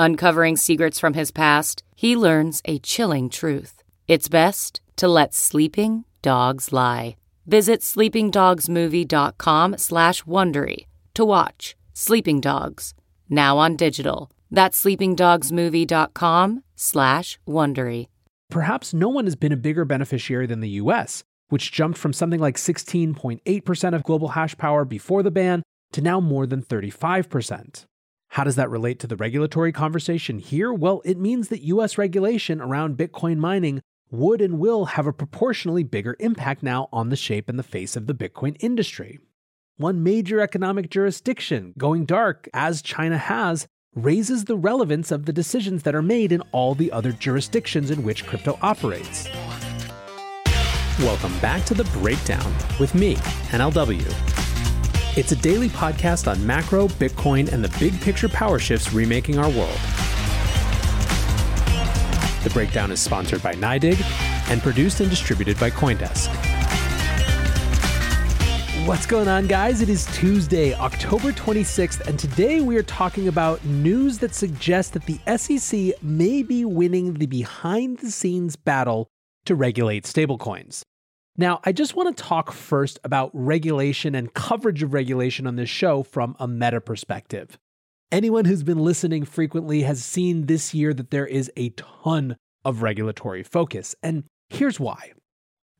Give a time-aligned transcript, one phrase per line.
[0.00, 3.82] Uncovering secrets from his past, he learns a chilling truth.
[4.08, 7.16] It's best to let sleeping dogs lie.
[7.46, 12.94] Visit sleepingdogsmovie.com slash Wondery to watch Sleeping Dogs,
[13.28, 14.30] now on digital.
[14.50, 18.06] That's sleepingdogsmovie.com slash Wondery.
[18.50, 22.40] Perhaps no one has been a bigger beneficiary than the US, which jumped from something
[22.40, 27.84] like 16.8% of global hash power before the ban to now more than 35%.
[28.30, 30.72] How does that relate to the regulatory conversation here?
[30.72, 35.82] Well, it means that US regulation around Bitcoin mining would and will have a proportionally
[35.82, 39.18] bigger impact now on the shape and the face of the Bitcoin industry.
[39.78, 45.82] One major economic jurisdiction going dark, as China has, raises the relevance of the decisions
[45.82, 49.28] that are made in all the other jurisdictions in which crypto operates.
[51.00, 53.16] Welcome back to The Breakdown with me,
[53.50, 54.29] NLW.
[55.16, 59.50] It's a daily podcast on macro, Bitcoin, and the big picture power shifts remaking our
[59.50, 59.76] world.
[62.44, 64.00] The breakdown is sponsored by NYDIG
[64.52, 66.28] and produced and distributed by Coindesk.
[68.86, 69.82] What's going on, guys?
[69.82, 75.06] It is Tuesday, October 26th, and today we are talking about news that suggests that
[75.06, 79.08] the SEC may be winning the behind the scenes battle
[79.44, 80.82] to regulate stablecoins.
[81.40, 85.70] Now, I just want to talk first about regulation and coverage of regulation on this
[85.70, 87.58] show from a meta perspective.
[88.12, 92.82] Anyone who's been listening frequently has seen this year that there is a ton of
[92.82, 93.94] regulatory focus.
[94.02, 95.12] And here's why.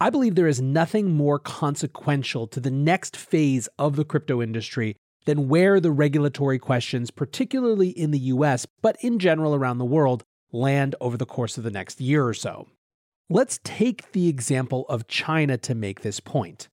[0.00, 4.96] I believe there is nothing more consequential to the next phase of the crypto industry
[5.26, 10.24] than where the regulatory questions, particularly in the US, but in general around the world,
[10.52, 12.66] land over the course of the next year or so.
[13.32, 16.68] Let's take the example of China to make this point.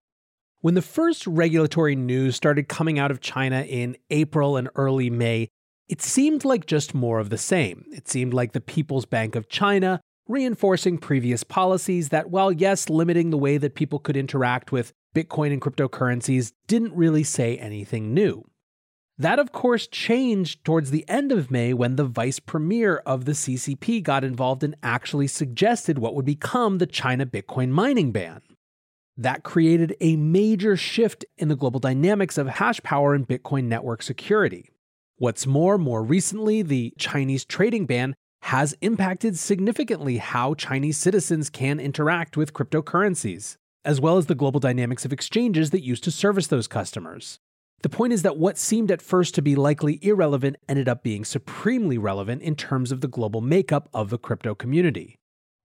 [0.62, 5.50] When the first regulatory news started coming out of China in April and early May,
[5.88, 7.86] it seemed like just more of the same.
[7.92, 13.30] It seemed like the People's Bank of China reinforcing previous policies that, while yes, limiting
[13.30, 18.44] the way that people could interact with Bitcoin and cryptocurrencies, didn't really say anything new.
[19.20, 23.32] That, of course, changed towards the end of May when the vice premier of the
[23.32, 28.42] CCP got involved and actually suggested what would become the China Bitcoin mining ban.
[29.18, 34.04] That created a major shift in the global dynamics of hash power and Bitcoin network
[34.04, 34.70] security.
[35.18, 38.14] What's more, more recently, the Chinese trading ban
[38.44, 44.60] has impacted significantly how Chinese citizens can interact with cryptocurrencies, as well as the global
[44.60, 47.40] dynamics of exchanges that used to service those customers.
[47.82, 51.24] The point is that what seemed at first to be likely irrelevant ended up being
[51.24, 55.16] supremely relevant in terms of the global makeup of the crypto community.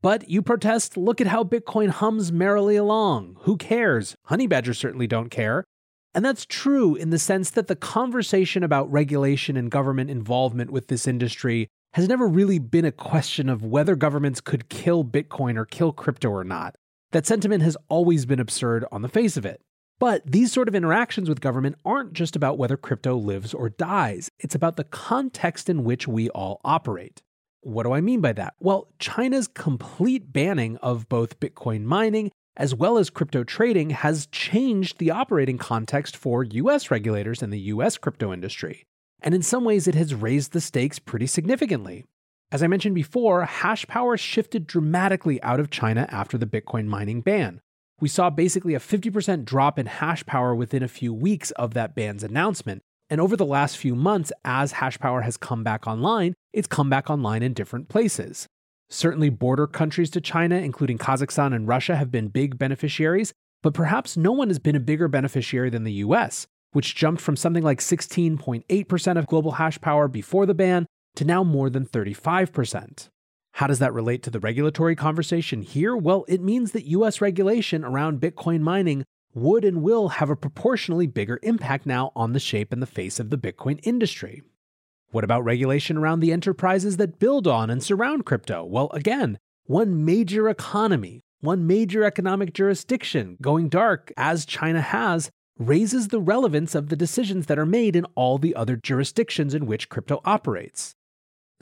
[0.03, 3.37] But you protest, look at how Bitcoin hums merrily along.
[3.43, 4.15] Who cares?
[4.27, 5.65] Honey badgers certainly don't care.
[6.15, 10.89] And that's true in the sense that the conversation about regulation and government involvement with
[10.89, 15.65] this industry has never really been a question of whether governments could kill Bitcoin or
[15.65, 16.75] kill crypto or not.
[17.13, 19.61] That sentiment has always been absurd on the face of it.
[20.03, 24.33] But these sort of interactions with government aren't just about whether crypto lives or dies,
[24.41, 27.23] it's about the context in which we all operate.
[27.61, 28.55] What do I mean by that?
[28.59, 34.99] Well, China's complete banning of both Bitcoin mining as well as crypto trading has changed
[34.99, 38.85] the operating context for US regulators and the US crypto industry.
[39.21, 42.07] And in some ways, it has raised the stakes pretty significantly.
[42.51, 47.21] As I mentioned before, hash power shifted dramatically out of China after the Bitcoin mining
[47.21, 47.61] ban
[48.03, 51.95] we saw basically a 50% drop in hash power within a few weeks of that
[51.95, 52.83] ban's announcement.
[53.09, 56.91] And over the last few months, as hash power has come back online, it's come
[56.91, 58.49] back online in different places.
[58.91, 63.33] Certainly, border countries to China, including Kazakhstan and Russia, have been big beneficiaries,
[63.63, 67.37] but perhaps no one has been a bigger beneficiary than the US, which jumped from
[67.37, 73.11] something like 16.8% of global hash power before the ban to now more than 35%.
[73.53, 75.97] How does that relate to the regulatory conversation here?
[75.97, 79.05] Well, it means that US regulation around Bitcoin mining
[79.35, 83.21] would and will have a proportionally bigger impact now on the shape and the face
[83.21, 84.43] of the Bitcoin industry.
[85.11, 88.65] What about regulation around the enterprises that build on and surround crypto?
[88.65, 96.09] Well, again, one major economy, one major economic jurisdiction going dark, as China has, raises
[96.09, 99.91] the relevance of the decisions that are made in all the other jurisdictions in which
[99.91, 100.95] crypto operates.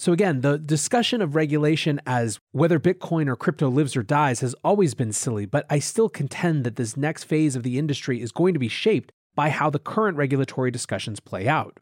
[0.01, 4.55] So, again, the discussion of regulation as whether Bitcoin or crypto lives or dies has
[4.65, 8.33] always been silly, but I still contend that this next phase of the industry is
[8.33, 11.81] going to be shaped by how the current regulatory discussions play out.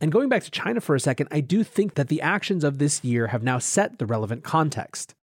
[0.00, 2.78] And going back to China for a second, I do think that the actions of
[2.78, 5.14] this year have now set the relevant context.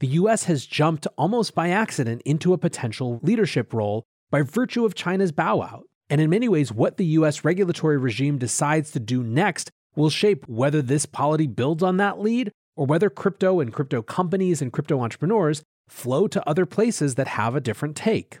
[0.00, 4.94] The US has jumped almost by accident into a potential leadership role by virtue of
[4.94, 5.88] China's bow out.
[6.10, 10.46] And in many ways, what the US regulatory regime decides to do next will shape
[10.48, 15.00] whether this polity builds on that lead or whether crypto and crypto companies and crypto
[15.00, 18.38] entrepreneurs flow to other places that have a different take.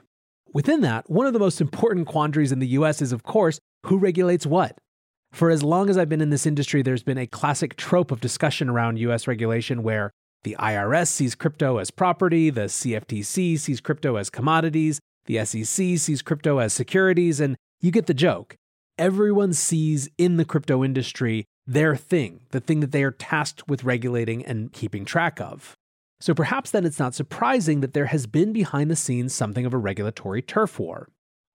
[0.52, 3.98] Within that, one of the most important quandaries in the US is, of course, who
[3.98, 4.78] regulates what?
[5.32, 8.20] For as long as I've been in this industry, there's been a classic trope of
[8.20, 10.10] discussion around US regulation where
[10.44, 16.22] the IRS sees crypto as property, the CFTC sees crypto as commodities, the SEC sees
[16.22, 18.56] crypto as securities, and you get the joke
[18.98, 23.84] everyone sees in the crypto industry their thing, the thing that they are tasked with
[23.84, 25.76] regulating and keeping track of.
[26.20, 29.74] So perhaps then it's not surprising that there has been behind the scenes something of
[29.74, 31.08] a regulatory turf war.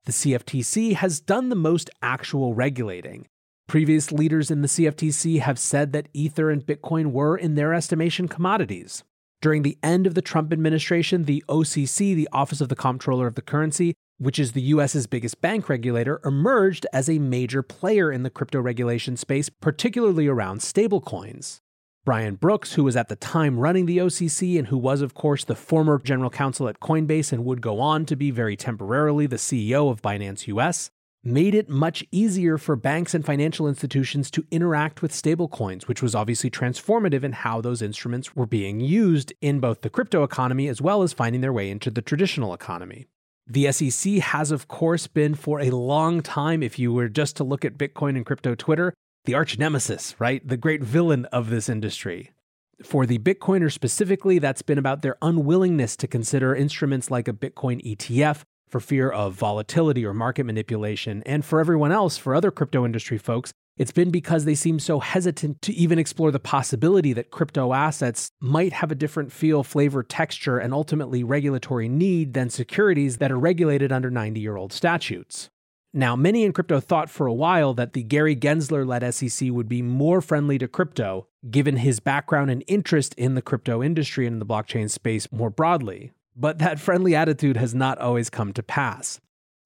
[0.06, 3.28] The CFTC has done the most actual regulating.
[3.68, 8.28] Previous leaders in the CFTC have said that Ether and Bitcoin were, in their estimation,
[8.28, 9.04] commodities.
[9.42, 13.36] During the end of the Trump administration, the OCC, the Office of the Comptroller of
[13.36, 18.24] the Currency, which is the US's biggest bank regulator, emerged as a major player in
[18.24, 21.62] the crypto regulation space, particularly around stablecoins.
[22.06, 25.44] Brian Brooks, who was at the time running the OCC and who was, of course,
[25.44, 29.36] the former general counsel at Coinbase and would go on to be very temporarily the
[29.36, 30.92] CEO of Binance US,
[31.24, 36.16] made it much easier for banks and financial institutions to interact with stablecoins, which was
[36.16, 40.82] obviously transformative in how those instruments were being used in both the crypto economy as
[40.82, 43.06] well as finding their way into the traditional economy.
[43.52, 47.44] The SEC has, of course, been for a long time, if you were just to
[47.44, 48.94] look at Bitcoin and crypto Twitter,
[49.26, 50.48] the arch nemesis, right?
[50.48, 52.30] The great villain of this industry.
[52.84, 57.84] For the Bitcoiner specifically, that's been about their unwillingness to consider instruments like a Bitcoin
[57.84, 61.24] ETF for fear of volatility or market manipulation.
[61.26, 65.00] And for everyone else, for other crypto industry folks, it's been because they seem so
[65.00, 70.04] hesitant to even explore the possibility that crypto assets might have a different feel, flavor,
[70.04, 75.50] texture, and ultimately regulatory need than securities that are regulated under 90 year old statutes.
[75.94, 79.70] Now, many in crypto thought for a while that the Gary Gensler led SEC would
[79.70, 84.36] be more friendly to crypto, given his background and interest in the crypto industry and
[84.36, 86.12] in the blockchain space more broadly.
[86.36, 89.20] But that friendly attitude has not always come to pass.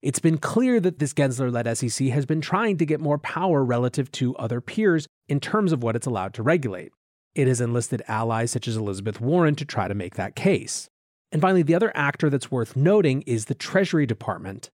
[0.03, 3.63] It's been clear that this Gensler led SEC has been trying to get more power
[3.63, 6.91] relative to other peers in terms of what it's allowed to regulate.
[7.35, 10.89] It has enlisted allies such as Elizabeth Warren to try to make that case.
[11.31, 14.69] And finally, the other actor that's worth noting is the Treasury Department.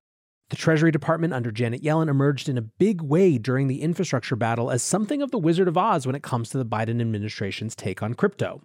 [0.50, 4.72] The Treasury Department under Janet Yellen emerged in a big way during the infrastructure battle
[4.72, 8.02] as something of the Wizard of Oz when it comes to the Biden administration's take
[8.02, 8.64] on crypto.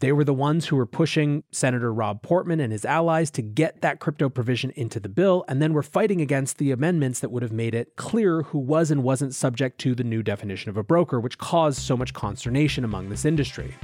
[0.00, 3.82] They were the ones who were pushing Senator Rob Portman and his allies to get
[3.82, 7.42] that crypto provision into the bill, and then were fighting against the amendments that would
[7.42, 10.82] have made it clear who was and wasn't subject to the new definition of a
[10.82, 13.74] broker, which caused so much consternation among this industry.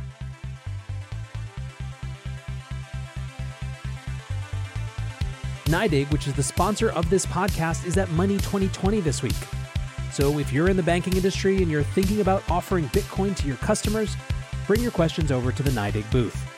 [5.66, 9.36] NYDIG, which is the sponsor of this podcast, is at Money 2020 this week.
[10.12, 13.56] So if you're in the banking industry and you're thinking about offering Bitcoin to your
[13.56, 14.16] customers,
[14.66, 16.56] bring your questions over to the NYDIG booth.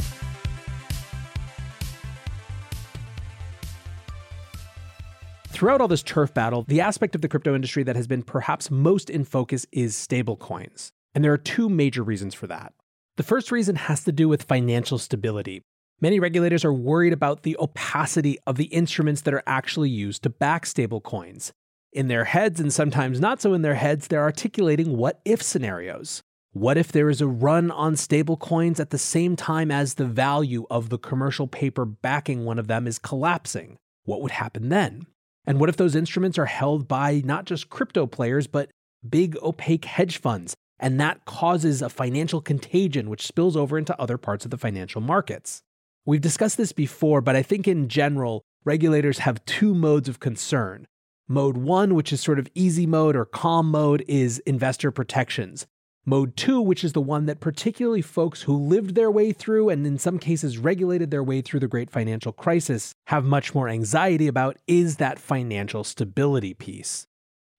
[5.59, 8.71] Throughout all this turf battle, the aspect of the crypto industry that has been perhaps
[8.71, 10.93] most in focus is stablecoins.
[11.17, 12.75] And there are two major reasons for that.
[13.17, 15.65] The first reason has to do with financial stability.
[16.01, 20.31] Many regulators are worried about the opacity of the instruments that are actually used to
[20.31, 21.51] back stablecoins.
[21.93, 26.23] In their heads, and sometimes not so in their heads, they're articulating what if scenarios.
[26.53, 30.67] What if there is a run on stablecoins at the same time as the value
[30.71, 33.77] of the commercial paper backing one of them is collapsing?
[34.05, 35.07] What would happen then?
[35.47, 38.71] And what if those instruments are held by not just crypto players, but
[39.07, 40.55] big opaque hedge funds?
[40.81, 45.03] And that causes a financial contagion which spills over into other parts of the financial
[45.03, 45.61] markets.
[46.07, 50.87] We've discussed this before, but I think in general, regulators have two modes of concern.
[51.29, 55.67] Mode one, which is sort of easy mode or calm mode, is investor protections.
[56.09, 59.87] Mode 2, which is the one that particularly folks who lived their way through and
[59.87, 64.27] in some cases regulated their way through the great financial crisis have much more anxiety
[64.27, 67.07] about, is that financial stability piece.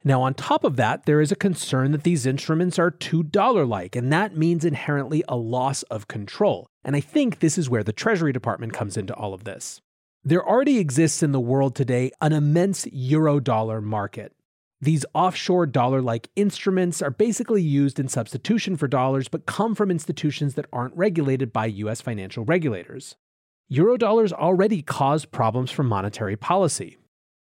[0.03, 3.68] Now, on top of that, there is a concern that these instruments are too dollar
[3.68, 6.65] like, and that means inherently a loss of control.
[6.84, 9.79] And I think this is where the Treasury Department comes into all of this.
[10.24, 14.34] There already exists in the world today an immense euro dollar market.
[14.81, 19.91] These offshore dollar like instruments are basically used in substitution for dollars, but come from
[19.91, 23.15] institutions that aren't regulated by US financial regulators.
[23.71, 26.98] Eurodollars already cause problems for monetary policy.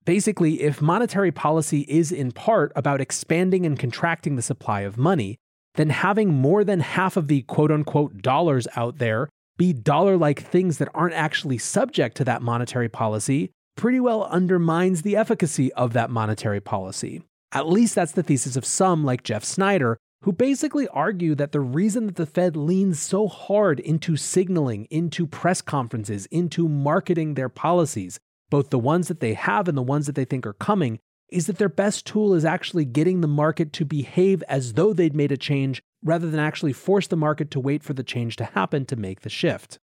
[0.05, 5.37] Basically, if monetary policy is in part about expanding and contracting the supply of money,
[5.75, 10.41] then having more than half of the quote unquote dollars out there be dollar like
[10.41, 15.93] things that aren't actually subject to that monetary policy pretty well undermines the efficacy of
[15.93, 17.23] that monetary policy.
[17.53, 21.61] At least that's the thesis of some, like Jeff Snider, who basically argue that the
[21.61, 27.49] reason that the Fed leans so hard into signaling, into press conferences, into marketing their
[27.49, 28.19] policies,
[28.51, 30.99] both the ones that they have and the ones that they think are coming,
[31.31, 35.15] is that their best tool is actually getting the market to behave as though they'd
[35.15, 38.45] made a change rather than actually force the market to wait for the change to
[38.45, 39.79] happen to make the shift.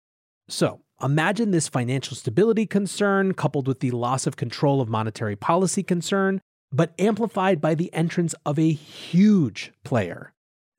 [0.48, 5.84] So, imagine this financial stability concern coupled with the loss of control of monetary policy
[5.84, 6.42] concern,
[6.72, 10.34] but amplified by the entrance of a huge player.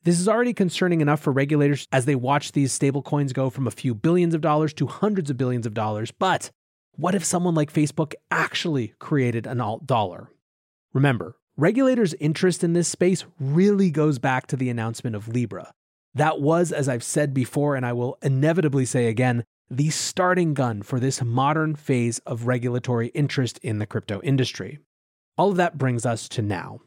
[0.05, 3.73] This is already concerning enough for regulators as they watch these stablecoins go from a
[3.73, 6.11] few billions of dollars to hundreds of billions of dollars.
[6.11, 6.50] But
[6.97, 10.31] what if someone like Facebook actually created an alt dollar?
[10.95, 15.73] Remember, regulators' interest in this space really goes back to the announcement of Libra.
[16.15, 20.83] That was, as I've said before, and I will inevitably say again, the starting gun
[20.83, 24.81] for this modern phase of regulatory interest in the crypto industry.
[25.39, 26.81] All of that brings us to now.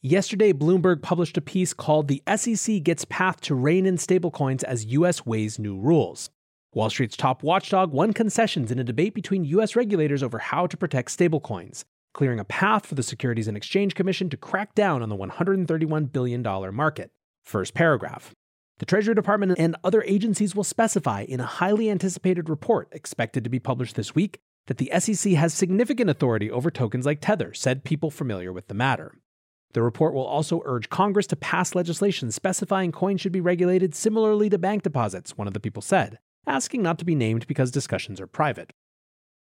[0.00, 4.86] Yesterday, Bloomberg published a piece called The SEC Gets Path to Rein in Stablecoins as
[4.86, 6.30] US Weighs New Rules.
[6.72, 10.76] Wall Street's top watchdog won concessions in a debate between US regulators over how to
[10.76, 11.82] protect stablecoins,
[12.14, 16.12] clearing a path for the Securities and Exchange Commission to crack down on the $131
[16.12, 16.42] billion
[16.74, 17.10] market.
[17.44, 18.32] First paragraph.
[18.80, 23.50] The Treasury Department and other agencies will specify in a highly anticipated report expected to
[23.50, 27.84] be published this week that the SEC has significant authority over tokens like Tether, said
[27.84, 29.18] people familiar with the matter.
[29.74, 34.48] The report will also urge Congress to pass legislation specifying coins should be regulated similarly
[34.48, 38.18] to bank deposits, one of the people said asking not to be named because discussions
[38.18, 38.72] are private.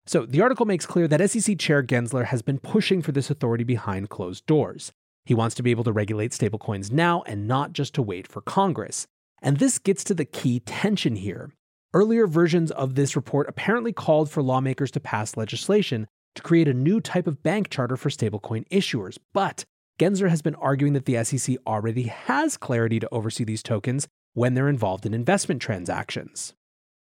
[0.05, 3.63] So, the article makes clear that SEC Chair Gensler has been pushing for this authority
[3.63, 4.93] behind closed doors.
[5.25, 8.41] He wants to be able to regulate stablecoins now and not just to wait for
[8.41, 9.07] Congress.
[9.41, 11.51] And this gets to the key tension here.
[11.95, 16.75] Earlier versions of this report apparently called for lawmakers to pass legislation to create a
[16.75, 19.19] new type of bank charter for stablecoin issuers.
[19.33, 19.65] But
[19.99, 24.55] Gensler has been arguing that the SEC already has clarity to oversee these tokens when
[24.55, 26.55] they're involved in investment transactions.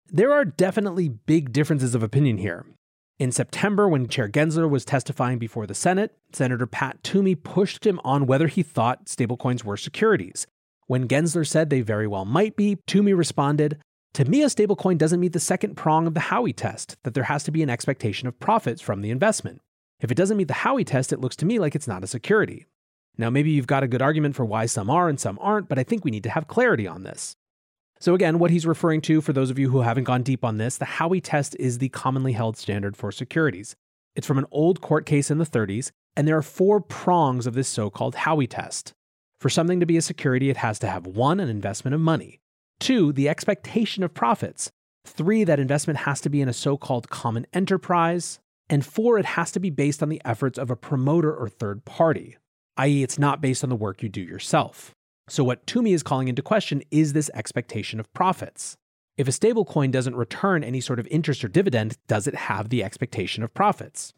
[0.09, 2.67] There are definitely big differences of opinion here.
[3.23, 8.01] In September, when Chair Gensler was testifying before the Senate, Senator Pat Toomey pushed him
[8.03, 10.45] on whether he thought stablecoins were securities.
[10.89, 13.79] When Gensler said they very well might be, Toomey responded,
[14.15, 17.23] To me, a stablecoin doesn't meet the second prong of the Howey test, that there
[17.23, 19.61] has to be an expectation of profits from the investment.
[20.01, 22.09] If it doesn't meet the Howey test, it looks to me like it's not a
[22.09, 22.67] security.
[23.17, 25.79] Now, maybe you've got a good argument for why some are and some aren't, but
[25.79, 27.37] I think we need to have clarity on this.
[28.03, 30.59] So, again, what he's referring to, for those of you who haven't gone deep on
[30.59, 33.77] this, the Howey test is the commonly held standard for securities.
[34.17, 37.55] It's from an old court case in the 30s, and there are four prongs of
[37.55, 38.93] this so called Howey test.
[39.39, 42.41] For something to be a security, it has to have one, an investment of money,
[42.81, 44.73] two, the expectation of profits,
[45.07, 49.27] three, that investment has to be in a so called common enterprise, and four, it
[49.27, 52.37] has to be based on the efforts of a promoter or third party,
[52.79, 54.93] i.e., it's not based on the work you do yourself.
[55.29, 58.77] So, what Toomey is calling into question is this expectation of profits.
[59.17, 62.83] If a stablecoin doesn't return any sort of interest or dividend, does it have the
[62.83, 64.15] expectation of profits?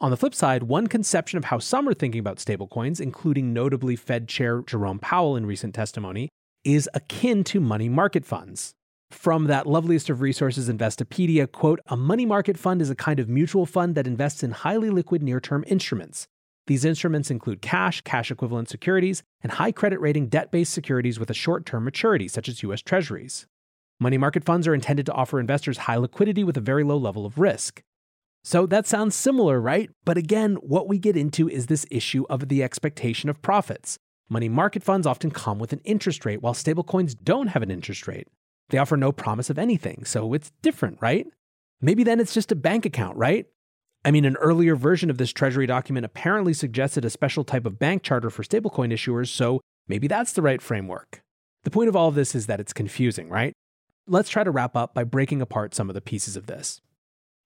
[0.00, 3.96] On the flip side, one conception of how some are thinking about stablecoins, including notably
[3.96, 6.28] Fed Chair Jerome Powell in recent testimony,
[6.64, 8.74] is akin to money market funds.
[9.10, 13.28] From that loveliest of resources, Investopedia, quote, a money market fund is a kind of
[13.28, 16.26] mutual fund that invests in highly liquid near term instruments.
[16.68, 21.30] These instruments include cash, cash equivalent securities, and high credit rating debt based securities with
[21.30, 22.82] a short term maturity, such as U.S.
[22.82, 23.46] Treasuries.
[23.98, 27.24] Money market funds are intended to offer investors high liquidity with a very low level
[27.24, 27.82] of risk.
[28.44, 29.90] So that sounds similar, right?
[30.04, 33.96] But again, what we get into is this issue of the expectation of profits.
[34.28, 38.06] Money market funds often come with an interest rate, while stablecoins don't have an interest
[38.06, 38.28] rate.
[38.68, 41.26] They offer no promise of anything, so it's different, right?
[41.80, 43.46] Maybe then it's just a bank account, right?
[44.08, 47.78] I mean, an earlier version of this Treasury document apparently suggested a special type of
[47.78, 51.20] bank charter for stablecoin issuers, so maybe that's the right framework.
[51.64, 53.52] The point of all of this is that it's confusing, right?
[54.06, 56.80] Let's try to wrap up by breaking apart some of the pieces of this.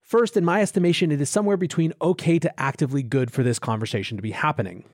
[0.03, 4.15] First, in my estimation, it is somewhere between okay to actively good for this conversation
[4.15, 4.85] to be happening.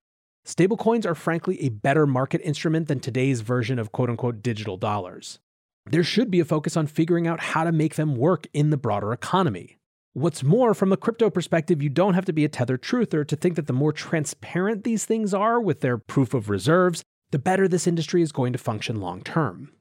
[0.47, 5.37] Stablecoins are frankly a better market instrument than today's version of quote unquote digital dollars.
[5.85, 8.77] There should be a focus on figuring out how to make them work in the
[8.77, 9.75] broader economy.
[10.13, 13.35] What's more, from a crypto perspective, you don't have to be a Tether truther to
[13.35, 17.67] think that the more transparent these things are with their proof of reserves, the better
[17.67, 19.71] this industry is going to function long term.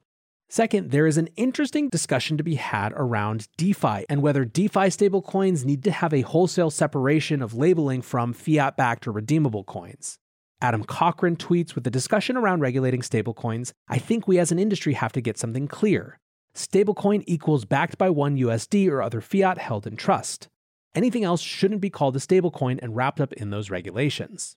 [0.47, 5.65] Second, there is an interesting discussion to be had around DeFi and whether DeFi stablecoins
[5.65, 10.19] need to have a wholesale separation of labeling from fiat backed or redeemable coins.
[10.61, 14.93] Adam Cochran tweets with the discussion around regulating stablecoins, I think we as an industry
[14.93, 16.19] have to get something clear.
[16.53, 20.47] Stablecoin equals backed by one USD or other fiat held in trust.
[20.95, 24.55] Anything else shouldn't be called a stablecoin and wrapped up in those regulations.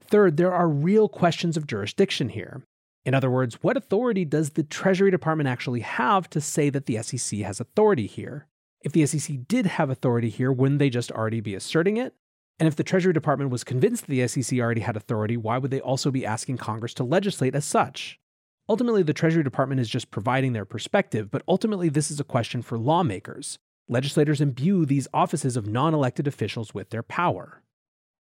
[0.00, 2.62] Third, there are real questions of jurisdiction here.
[3.04, 7.02] In other words, what authority does the Treasury Department actually have to say that the
[7.02, 8.46] SEC has authority here?
[8.82, 12.14] If the SEC did have authority here, wouldn't they just already be asserting it?
[12.58, 15.70] And if the Treasury Department was convinced that the SEC already had authority, why would
[15.70, 18.20] they also be asking Congress to legislate as such?
[18.68, 22.62] Ultimately, the Treasury Department is just providing their perspective, but ultimately, this is a question
[22.62, 23.58] for lawmakers.
[23.88, 27.62] Legislators imbue these offices of non elected officials with their power.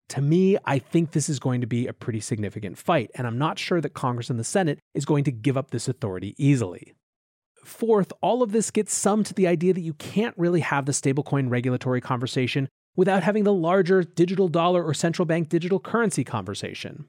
[0.10, 3.38] To me, I think this is going to be a pretty significant fight, and I'm
[3.38, 6.94] not sure that Congress and the Senate is going to give up this authority easily.
[7.64, 10.92] Fourth, all of this gets summed to the idea that you can't really have the
[10.92, 17.06] stablecoin regulatory conversation without having the larger digital dollar or central bank digital currency conversation.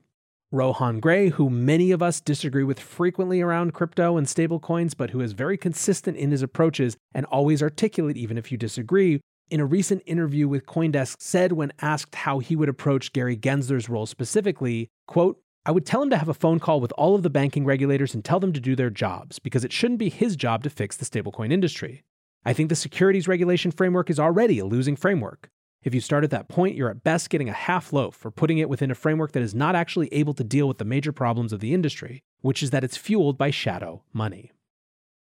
[0.53, 5.21] Rohan Grey, who many of us disagree with frequently around crypto and stablecoins, but who
[5.21, 9.67] is very consistent in his approaches and always articulate even if you disagree, in a
[9.67, 14.89] recent interview with Coindesk said when asked how he would approach Gary Gensler's role specifically,
[15.09, 17.65] quote, I would tell him to have a phone call with all of the banking
[17.65, 20.71] regulators and tell them to do their jobs because it shouldn't be his job to
[20.71, 22.05] fix the stablecoin industry.
[22.45, 25.51] I think the securities regulation framework is already a losing framework.
[25.87, 28.59] If you start at that point, you're at best getting a half loaf for putting
[28.59, 31.53] it within a framework that is not actually able to deal with the major problems
[31.53, 34.51] of the industry, which is that it's fueled by shadow money.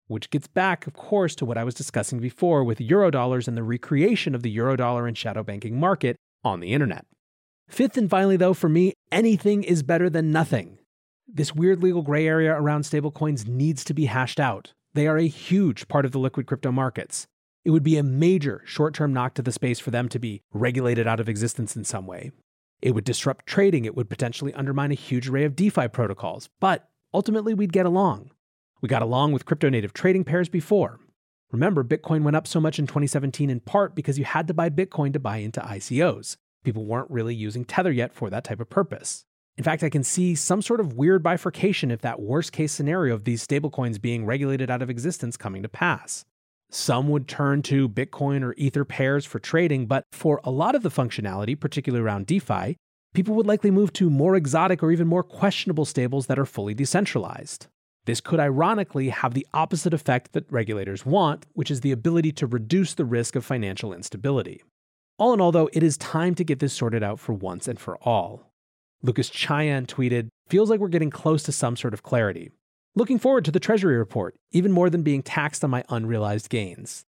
[0.05, 3.63] Which gets back, of course, to what I was discussing before with eurodollars and the
[3.63, 7.07] recreation of the eurodollar and shadow banking market on the internet.
[7.67, 10.77] Fifth and finally, though, for me, anything is better than nothing.
[11.27, 14.73] This weird legal gray area around stablecoins needs to be hashed out.
[14.93, 17.25] They are a huge part of the liquid crypto markets.
[17.65, 20.41] It would be a major short term knock to the space for them to be
[20.53, 22.31] regulated out of existence in some way.
[22.81, 26.89] It would disrupt trading, it would potentially undermine a huge array of DeFi protocols, but
[27.13, 28.31] ultimately we'd get along.
[28.81, 30.99] We got along with crypto native trading pairs before.
[31.53, 34.69] Remember, Bitcoin went up so much in 2017 in part because you had to buy
[34.69, 36.35] Bitcoin to buy into ICOs.
[36.65, 39.23] People weren't really using Tether yet for that type of purpose.
[39.55, 43.13] In fact, I can see some sort of weird bifurcation if that worst case scenario
[43.13, 46.25] of these stablecoins being regulated out of existence coming to pass.
[46.73, 50.81] Some would turn to Bitcoin or Ether pairs for trading, but for a lot of
[50.81, 52.77] the functionality, particularly around DeFi,
[53.13, 56.73] people would likely move to more exotic or even more questionable stables that are fully
[56.73, 57.67] decentralized.
[58.05, 62.47] This could ironically have the opposite effect that regulators want, which is the ability to
[62.47, 64.63] reduce the risk of financial instability.
[65.19, 67.79] All in all, though, it is time to get this sorted out for once and
[67.79, 68.51] for all.
[69.03, 72.49] Lucas Chayan tweeted, Feels like we're getting close to some sort of clarity.
[72.95, 77.05] Looking forward to the Treasury report, even more than being taxed on my unrealized gains.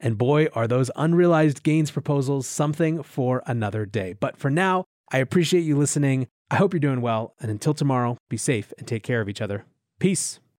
[0.00, 4.14] And boy, are those unrealized gains proposals something for another day.
[4.14, 6.26] But for now, I appreciate you listening.
[6.50, 7.34] I hope you're doing well.
[7.40, 9.64] And until tomorrow, be safe and take care of each other.
[10.00, 10.40] Peace.